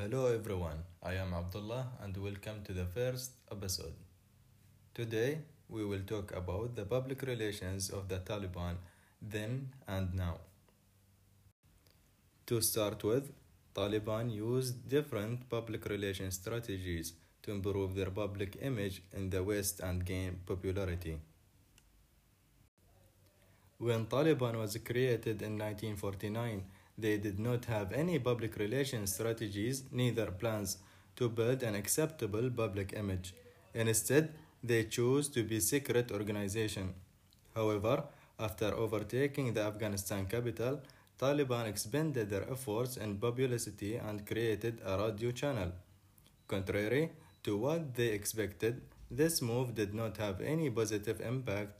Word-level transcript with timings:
Hello 0.00 0.32
everyone, 0.32 0.78
I 1.02 1.16
am 1.16 1.34
Abdullah 1.34 1.86
and 2.02 2.16
welcome 2.16 2.62
to 2.64 2.72
the 2.72 2.86
first 2.86 3.32
episode. 3.52 3.92
Today 4.94 5.40
we 5.68 5.84
will 5.84 6.04
talk 6.06 6.34
about 6.34 6.74
the 6.74 6.86
public 6.86 7.20
relations 7.20 7.90
of 7.90 8.08
the 8.08 8.18
Taliban 8.20 8.76
then 9.20 9.68
and 9.86 10.14
now. 10.14 10.38
To 12.46 12.62
start 12.62 13.04
with, 13.04 13.30
Taliban 13.74 14.34
used 14.34 14.88
different 14.88 15.50
public 15.50 15.84
relations 15.84 16.36
strategies 16.36 17.12
to 17.42 17.50
improve 17.50 17.94
their 17.94 18.10
public 18.10 18.56
image 18.62 19.02
in 19.12 19.28
the 19.28 19.42
West 19.42 19.80
and 19.80 20.02
gain 20.02 20.40
popularity. 20.46 21.18
When 23.76 24.06
Taliban 24.06 24.56
was 24.56 24.78
created 24.78 25.42
in 25.42 25.58
1949, 25.58 26.64
they 27.00 27.16
did 27.18 27.38
not 27.38 27.64
have 27.66 27.92
any 27.92 28.18
public 28.18 28.56
relations 28.56 29.14
strategies, 29.14 29.84
neither 29.90 30.26
plans 30.30 30.78
to 31.16 31.28
build 31.28 31.62
an 31.62 31.74
acceptable 31.74 32.50
public 32.50 32.92
image. 32.94 33.34
Instead, 33.74 34.32
they 34.62 34.84
chose 34.84 35.28
to 35.28 35.42
be 35.42 35.60
secret 35.60 36.10
organization. 36.12 36.94
However, 37.54 38.04
after 38.38 38.74
overtaking 38.74 39.52
the 39.52 39.62
Afghanistan 39.62 40.26
capital, 40.26 40.80
Taliban 41.18 41.66
expanded 41.66 42.30
their 42.30 42.50
efforts 42.50 42.96
in 42.96 43.18
publicity 43.18 43.96
and 43.96 44.26
created 44.26 44.80
a 44.84 44.96
radio 44.98 45.30
channel. 45.30 45.72
Contrary 46.48 47.10
to 47.42 47.56
what 47.58 47.94
they 47.94 48.08
expected, 48.08 48.80
this 49.10 49.42
move 49.42 49.74
did 49.74 49.92
not 49.92 50.16
have 50.16 50.40
any 50.40 50.70
positive 50.70 51.20
impact 51.20 51.72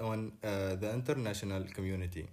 on 0.00 0.32
uh, 0.42 0.74
the 0.74 0.92
international 0.92 1.64
community. 1.72 2.28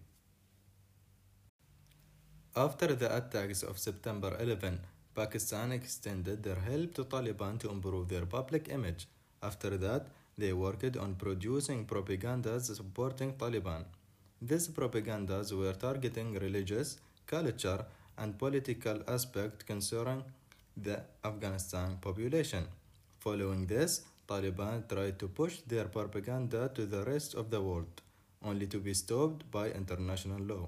After 2.53 2.95
the 2.95 3.15
attacks 3.15 3.63
of 3.63 3.79
September 3.79 4.35
11, 4.37 4.77
Pakistan 5.15 5.71
extended 5.71 6.43
their 6.43 6.59
help 6.59 6.93
to 6.95 7.05
Taliban 7.05 7.57
to 7.59 7.69
improve 7.69 8.09
their 8.09 8.25
public 8.25 8.67
image. 8.67 9.07
After 9.41 9.77
that, 9.77 10.07
they 10.37 10.51
worked 10.51 10.97
on 10.97 11.15
producing 11.15 11.85
propagandas 11.85 12.75
supporting 12.75 13.35
Taliban. 13.37 13.85
These 14.41 14.67
propagandas 14.67 15.53
were 15.53 15.71
targeting 15.71 16.33
religious, 16.33 16.97
culture, 17.25 17.85
and 18.17 18.37
political 18.37 19.01
aspects 19.07 19.63
concerning 19.63 20.21
the 20.75 20.99
Afghanistan 21.23 21.99
population. 22.01 22.67
Following 23.19 23.65
this, 23.65 24.01
Taliban 24.27 24.89
tried 24.89 25.17
to 25.19 25.29
push 25.29 25.61
their 25.67 25.85
propaganda 25.85 26.69
to 26.75 26.85
the 26.85 27.05
rest 27.05 27.33
of 27.33 27.49
the 27.49 27.61
world, 27.61 28.01
only 28.43 28.67
to 28.67 28.79
be 28.79 28.93
stopped 28.93 29.49
by 29.49 29.71
international 29.71 30.41
law. 30.41 30.67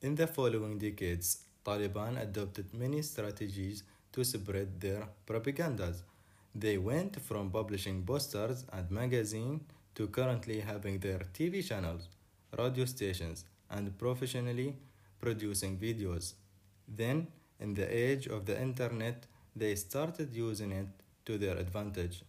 In 0.00 0.14
the 0.14 0.28
following 0.28 0.78
decades, 0.78 1.38
Taliban 1.64 2.22
adopted 2.22 2.72
many 2.72 3.02
strategies 3.02 3.82
to 4.12 4.22
spread 4.24 4.80
their 4.80 5.08
propagandas. 5.26 6.02
They 6.54 6.78
went 6.78 7.20
from 7.20 7.50
publishing 7.50 8.04
posters 8.04 8.64
and 8.72 8.88
magazines 8.92 9.62
to 9.96 10.06
currently 10.06 10.60
having 10.60 11.00
their 11.00 11.18
TV 11.34 11.66
channels, 11.66 12.08
radio 12.56 12.84
stations, 12.84 13.44
and 13.70 13.98
professionally 13.98 14.76
producing 15.20 15.76
videos. 15.76 16.34
Then, 16.86 17.26
in 17.58 17.74
the 17.74 17.92
age 17.92 18.28
of 18.28 18.46
the 18.46 18.56
internet, 18.62 19.26
they 19.56 19.74
started 19.74 20.32
using 20.32 20.70
it 20.70 20.86
to 21.24 21.38
their 21.38 21.56
advantage. 21.56 22.22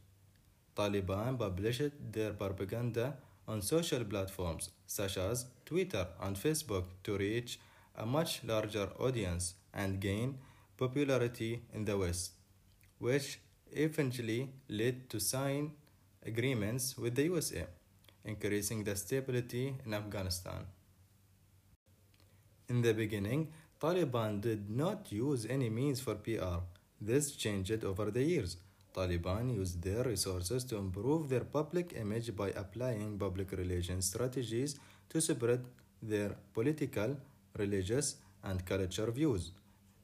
Taliban 0.75 1.37
published 1.37 1.91
their 2.11 2.33
propaganda 2.33 3.15
on 3.49 3.61
social 3.61 4.05
platforms 4.05 4.69
such 4.85 5.17
as 5.17 5.45
Twitter 5.65 6.05
and 6.21 6.35
Facebook 6.35 6.85
to 7.03 7.17
reach 7.17 7.59
a 7.95 8.05
much 8.05 8.43
larger 8.43 8.87
audience 8.99 9.55
and 9.73 9.99
gain 9.99 10.37
popularity 10.77 11.63
in 11.73 11.83
the 11.83 11.97
West, 11.97 12.31
which 12.99 13.39
eventually 13.71 14.49
led 14.69 15.09
to 15.09 15.19
sign 15.19 15.71
agreements 16.25 16.97
with 16.97 17.15
the 17.15 17.23
USA, 17.23 17.65
increasing 18.23 18.83
the 18.83 18.95
stability 18.95 19.75
in 19.85 19.93
Afghanistan. 19.93 20.65
In 22.69 22.81
the 22.81 22.93
beginning, 22.93 23.51
Taliban 23.81 24.41
did 24.41 24.69
not 24.69 25.11
use 25.11 25.45
any 25.49 25.69
means 25.69 25.99
for 25.99 26.15
PR. 26.15 26.59
This 27.01 27.31
changed 27.31 27.83
over 27.83 28.11
the 28.11 28.23
years. 28.23 28.57
Taliban 28.93 29.53
used 29.53 29.81
their 29.81 30.03
resources 30.03 30.63
to 30.65 30.77
improve 30.77 31.29
their 31.29 31.43
public 31.43 31.93
image 31.95 32.35
by 32.35 32.49
applying 32.49 33.17
public 33.17 33.51
relations 33.51 34.05
strategies 34.05 34.79
to 35.09 35.21
spread 35.21 35.63
their 36.01 36.35
political, 36.53 37.17
religious, 37.57 38.15
and 38.43 38.65
culture 38.65 39.11
views. 39.11 39.51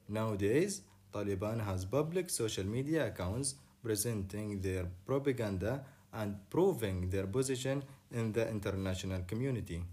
Nowadays, 0.10 0.82
Taliban 1.14 1.64
has 1.64 1.86
public 1.86 2.30
social 2.30 2.66
media 2.66 3.08
accounts 3.08 3.56
presenting 3.82 4.60
their 4.62 4.86
propaganda 5.06 5.86
and 6.12 6.36
proving 6.50 7.10
their 7.10 7.28
position 7.28 7.84
in 8.12 8.32
the 8.34 8.50
international 8.50 9.22
community. 9.28 9.86